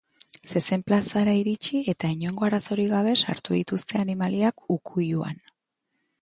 [0.51, 5.39] Zezen plazara iritsi eta inongo arazorik gabe sartu dituzte animaliak ukuiluan.